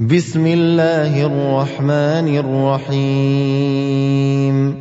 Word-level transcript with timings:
بسم 0.00 0.46
الله 0.46 1.26
الرحمن 1.26 2.36
الرحيم. 2.88 4.76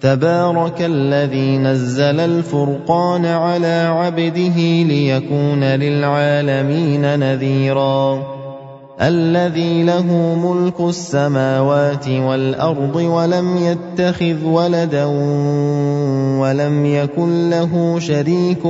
تبارك 0.00 0.82
الذي 0.82 1.58
نزل 1.58 2.20
الفرقان 2.20 3.26
على 3.26 3.86
عبده 3.90 4.56
ليكون 4.82 5.64
للعالمين 5.64 7.18
نذيراً. 7.18 8.38
الذي 9.02 9.82
له 9.82 10.06
ملك 10.44 10.80
السماوات 10.80 12.08
والأرض 12.08 12.96
ولم 12.96 13.56
يتخذ 13.56 14.44
ولدا 14.44 15.04
ولم 16.38 16.86
يكن 16.86 17.50
له 17.50 17.98
شريك 17.98 18.62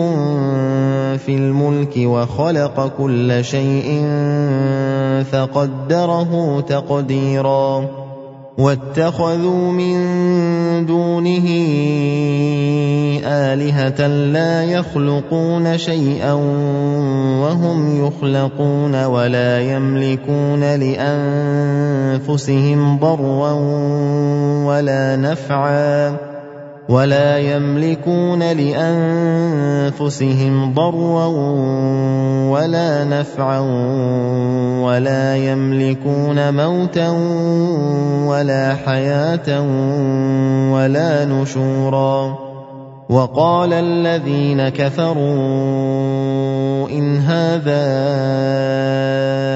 في 1.18 1.28
الملك 1.28 1.94
وخلق 1.96 2.92
كل 2.98 3.44
شيء 3.44 4.06
فقدره 5.32 6.60
تقديرا. 6.60 7.84
واتخذوا 8.59 9.73
من 9.73 9.96
دونه 10.86 11.46
آلهة 13.24 14.06
لا 14.06 14.64
يخلقون 14.64 15.78
شيئا 15.78 16.32
وهم 17.42 18.06
يخلقون 18.06 19.04
ولا 19.04 19.60
يملكون 19.60 20.60
لأنفسهم 22.20 22.98
ضرا 22.98 23.52
ولا 24.66 25.16
نفعا. 25.16 26.27
ولا 26.88 27.38
يملكون 27.38 28.42
لأنفسهم 28.52 30.15
ضرا 30.74 31.27
ولا 32.48 33.05
نفعا 33.05 33.60
ولا 34.83 35.37
يملكون 35.37 36.55
موتا 36.55 37.09
ولا 38.27 38.74
حياة 38.87 39.60
ولا 40.73 41.24
نشورا 41.24 42.38
وقال 43.09 43.73
الذين 43.73 44.68
كفروا 44.68 45.34
ان 46.90 47.16
هذا 47.16 47.84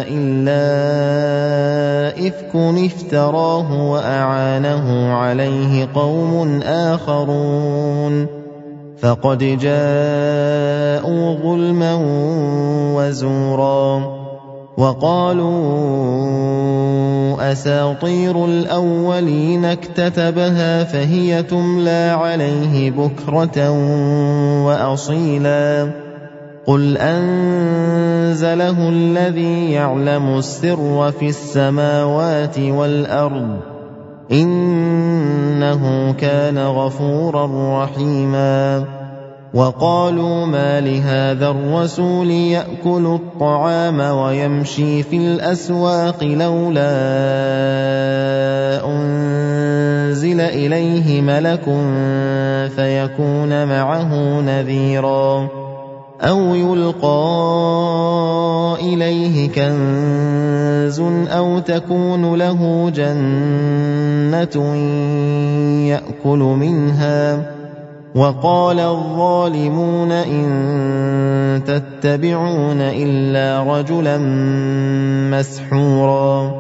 الا 0.08 0.62
افك 2.28 2.56
افتراه 2.84 3.90
واعانه 3.90 5.12
عليه 5.12 5.88
قوم 5.94 6.60
اخرون 6.62 8.26
فقد 8.98 9.38
جاءوا 9.38 11.34
ظلما 11.42 11.98
وزورا 12.96 14.22
وقالوا 14.76 15.52
اساطير 17.52 18.44
الاولين 18.44 19.64
اكتتبها 19.64 20.84
فهي 20.84 21.42
تملى 21.42 22.16
عليه 22.20 22.90
بكره 22.90 23.70
واصيلا 24.66 26.01
قل 26.66 26.98
انزله 26.98 28.88
الذي 28.88 29.72
يعلم 29.72 30.38
السر 30.38 31.12
في 31.18 31.28
السماوات 31.28 32.58
والارض 32.58 33.58
انه 34.32 36.12
كان 36.12 36.58
غفورا 36.58 37.46
رحيما 37.84 38.84
وقالوا 39.54 40.46
ما 40.46 40.80
لهذا 40.80 41.48
الرسول 41.48 42.30
ياكل 42.30 43.06
الطعام 43.06 44.00
ويمشي 44.00 45.02
في 45.02 45.16
الاسواق 45.16 46.24
لولا 46.24 46.92
انزل 48.86 50.40
اليه 50.40 51.20
ملك 51.22 51.64
فيكون 52.76 53.66
معه 53.68 54.40
نذيرا 54.40 55.61
أو 56.22 56.54
يلقى 56.54 57.16
إليه 58.80 59.48
كنز 59.48 61.00
أو 61.30 61.58
تكون 61.58 62.34
له 62.34 62.90
جنة 62.90 64.76
يأكل 65.88 66.38
منها. 66.38 67.52
وقال 68.14 68.80
الظالمون 68.80 70.12
إن 70.12 71.62
تتبعون 71.66 72.80
إلا 72.80 73.78
رجلا 73.78 74.18
مسحورا. 75.38 76.52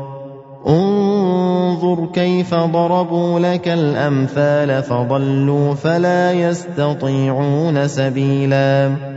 انظر 0.68 2.06
كيف 2.12 2.54
ضربوا 2.54 3.40
لك 3.40 3.68
الأمثال 3.68 4.82
فضلوا 4.82 5.74
فلا 5.74 6.32
يستطيعون 6.32 7.88
سبيلا. 7.88 9.11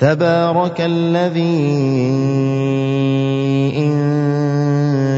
تبارك 0.00 0.80
الذي 0.80 1.60
إن 3.76 3.92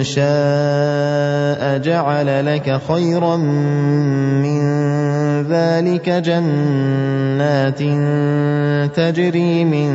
شاء 0.02 1.78
جعل 1.78 2.46
لك 2.46 2.80
خيرا 2.88 3.36
من 3.36 4.62
ذلك 5.42 6.08
جنات 6.08 7.78
تجري 8.96 9.64
من 9.64 9.88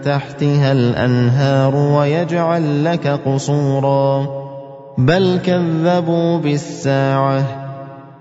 تحتها 0.00 0.72
الأنهار 0.72 1.76
ويجعل 1.76 2.84
لك 2.84 3.06
قصورا. 3.06 4.26
بل 4.98 5.38
كذبوا 5.44 6.38
بالساعة 6.38 7.63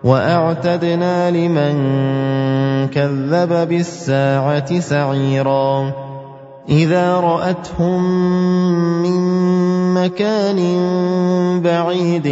وأعتدنا 0.04 1.32
لمن 1.32 1.76
كذب 2.88 3.68
بالساعة 3.68 4.80
سعيرا. 4.80 5.92
إذا 6.70 7.20
رأتهم 7.20 8.04
من 9.04 9.24
مكان 9.94 10.60
بعيد 11.62 12.28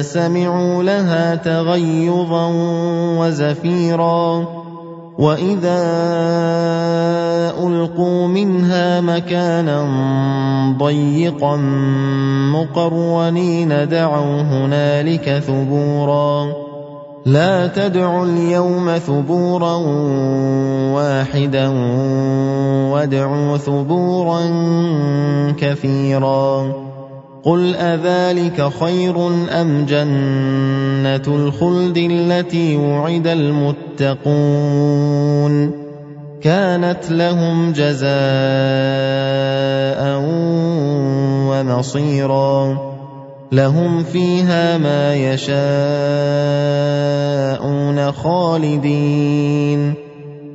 سمعوا 0.00 0.82
لها 0.82 1.34
تغيظا 1.34 2.52
وزفيرا. 3.18 4.55
واذا 5.18 5.80
القوا 7.66 8.26
منها 8.26 9.00
مكانا 9.00 9.78
ضيقا 10.78 11.56
مقرونين 12.52 13.88
دعوا 13.88 14.40
هنالك 14.42 15.42
ثبورا. 15.46 16.52
لا 17.26 17.66
تدعوا 17.66 18.24
اليوم 18.24 18.98
ثبورا 18.98 19.74
واحدا 20.94 21.68
وادعوا 22.92 23.56
ثبورا 23.56 24.40
كثيرا. 25.58 26.72
قل 27.46 27.76
اذلك 27.76 28.68
خير 28.80 29.26
ام 29.60 29.86
جنه 29.86 31.22
الخلد 31.28 31.96
التي 31.96 32.76
وعد 32.76 33.26
المتقون 33.26 34.36
كانت 36.42 37.10
لهم 37.10 37.72
جزاء 37.72 38.10
ومصيرا 41.50 42.78
لهم 43.52 44.02
فيها 44.02 44.78
ما 44.78 45.14
يشاءون 45.14 45.56
خالدين 48.12 49.94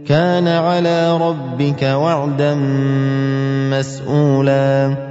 كان 0.08 0.48
على 0.48 1.18
ربك 1.18 1.84
وعدا 1.84 2.56
مسئولا 3.72 5.11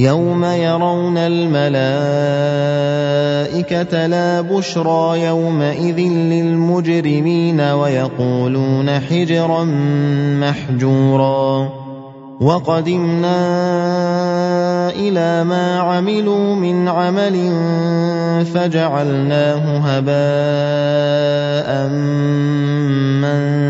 يوم 0.00 0.44
يرون 0.44 1.18
الملائكه 1.18 2.06
لا 4.06 4.40
بشرى 4.40 5.26
يومئذ 5.26 6.00
للمجرمين 6.08 7.60
ويقولون 7.60 8.90
حجرا 8.90 9.64
محجورا 10.40 11.68
وقدمنا 12.40 13.40
إلى 14.90 15.44
ما 15.44 15.78
عملوا 15.78 16.54
من 16.54 16.88
عمل 16.88 17.36
فجعلناه 18.54 19.78
هباء 19.78 21.68
منثورا 23.20 23.69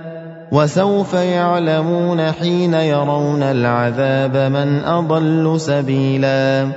وسوف 0.51 1.13
يعلمون 1.13 2.31
حين 2.31 2.73
يرون 2.73 3.43
العذاب 3.43 4.37
من 4.37 4.83
أضل 4.83 5.59
سبيلا. 5.59 6.67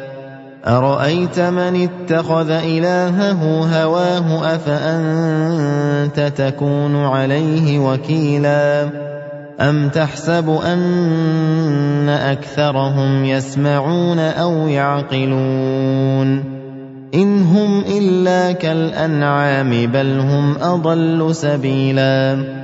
أرأيت 0.66 1.40
من 1.40 1.88
اتخذ 1.88 2.50
إلهه 2.50 3.43
هواه 3.83 4.54
أفأنت 4.54 6.33
تكون 6.37 7.04
عليه 7.04 7.78
وكيلا؟ 7.78 8.90
أم 9.61 9.88
تحسب 9.88 10.59
أن 10.66 12.09
أكثرهم 12.09 13.25
يسمعون 13.25 14.19
أو 14.19 14.69
يعقلون؟ 14.69 16.45
إن 17.14 17.43
هم 17.43 17.85
إلا 17.99 18.52
كالأنعام 18.52 19.87
بل 19.87 20.19
هم 20.19 20.54
أضل 20.62 21.35
سبيلا. 21.35 22.63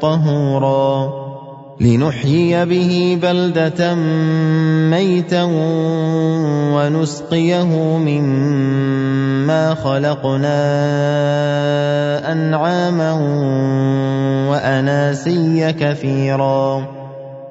طهورا. 0.00 1.12
لنحيي 1.80 2.64
به 2.64 3.18
بلدة 3.22 3.94
ميتا 4.90 5.42
ونسقيه 6.74 7.98
مما 7.98 9.74
خلقنا 9.74 10.62
أنعاما 12.32 13.12
وأناسيا 14.50 15.70
كثيرا. 15.70 16.86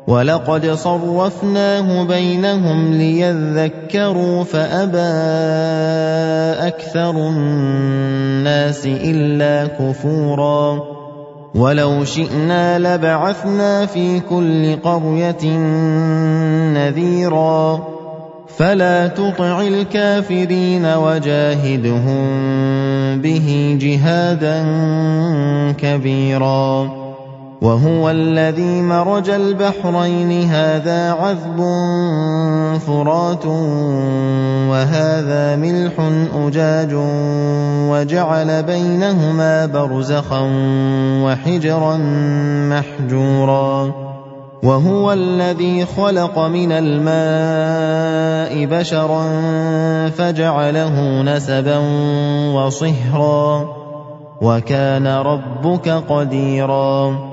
ولقد 0.07 0.71
صرفناه 0.71 2.03
بينهم 2.03 2.93
ليذكروا 2.93 4.43
فأبى 4.43 4.97
أكثر 6.67 7.09
الناس 7.09 8.85
إلا 8.85 9.67
كفورا. 9.67 11.02
ولو 11.55 12.05
شئنا 12.05 12.79
لبعثنا 12.79 13.85
في 13.85 14.19
كل 14.19 14.75
قريه 14.75 15.57
نذيرا 16.73 17.87
فلا 18.57 19.07
تطع 19.07 19.61
الكافرين 19.61 20.85
وجاهدهم 20.85 22.23
به 23.21 23.77
جهادا 23.81 24.65
كبيرا 25.77 27.02
وهو 27.63 28.09
الذي 28.09 28.81
مرج 28.81 29.29
البحرين. 29.29 30.49
هذا 30.49 31.11
عذب 31.11 31.57
فرات 32.79 33.45
وهذا 34.69 35.55
ملح 35.55 35.93
أجاج 36.35 36.93
وجعل 37.89 38.63
بينهما 38.63 39.65
برزخا 39.65 40.41
وحجرا 41.23 41.97
محجورا. 42.69 43.91
وهو 44.63 45.13
الذي 45.13 45.85
خلق 45.85 46.39
من 46.39 46.71
الماء 46.71 48.65
بشرا 48.65 49.23
فجعله 50.09 51.21
نسبا 51.21 51.77
وصهرا. 52.53 53.65
وكان 54.41 55.07
ربك 55.07 55.89
قديرا. 55.89 57.32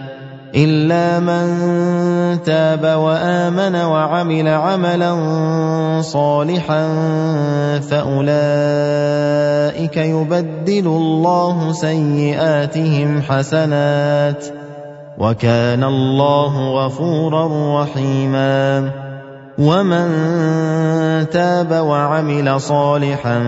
إلا 0.55 1.19
من 1.19 2.43
تاب 2.43 2.83
وآمن 2.83 3.75
وعمل 3.75 4.47
عملا 4.47 5.15
صالحا 6.01 6.87
فأولئك 7.89 9.17
يبدل 9.97 10.87
الله 10.87 11.71
سيئاتهم 11.71 13.21
حسنات 13.21 14.45
وكان 15.17 15.83
الله 15.83 16.85
غفورا 16.85 17.83
رحيما 17.83 18.91
ومن 19.59 20.09
تاب 21.29 21.71
وعمل 21.71 22.61
صالحا 22.61 23.39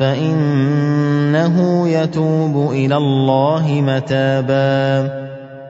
فإنه 0.00 1.88
يتوب 1.88 2.70
إلى 2.72 2.96
الله 2.96 3.66
متابا 3.68 5.23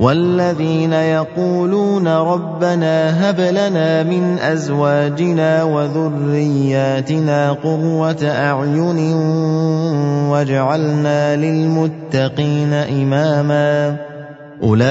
والذين 0.00 0.92
يقولون 0.92 2.08
ربنا 2.08 3.30
هب 3.30 3.40
لنا 3.40 4.02
من 4.02 4.38
أزواجنا 4.38 5.64
وذرياتنا 5.64 7.52
قرة 7.52 8.24
أعين 8.24 9.14
واجعلنا 10.30 11.36
للمتقين 11.36 12.72
إماما. 12.72 13.96
أولئك 14.62 14.90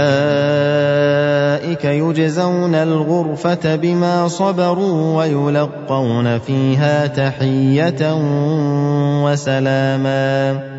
يجزون 1.85 2.75
الغرفة 2.75 3.75
بما 3.75 4.27
صبروا 4.27 5.17
ويلقون 5.17 6.39
فيها 6.39 7.07
تحية 7.07 8.13
وسلاما. 9.25 10.78